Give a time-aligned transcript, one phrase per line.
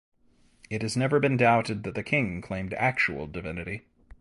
[0.71, 3.83] It has never been doubted that the king claimed actual divinity.